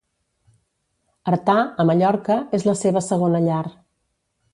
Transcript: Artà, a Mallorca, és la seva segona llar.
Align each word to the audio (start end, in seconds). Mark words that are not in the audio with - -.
Artà, 1.31 1.55
a 1.83 1.85
Mallorca, 1.89 2.37
és 2.59 2.65
la 2.69 2.75
seva 2.81 3.05
segona 3.09 3.43
llar. 3.49 3.61